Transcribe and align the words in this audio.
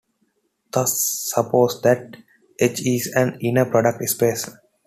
Thus 0.71 1.29
suppose 1.31 1.79
that 1.83 2.17
"H" 2.59 2.81
is 2.87 3.05
an 3.15 3.37
inner-product 3.39 4.01
space. 4.09 4.49